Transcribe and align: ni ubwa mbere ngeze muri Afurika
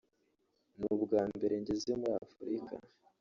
ni 0.79 0.85
ubwa 0.95 1.21
mbere 1.35 1.55
ngeze 1.61 1.91
muri 2.01 2.13
Afurika 2.25 2.73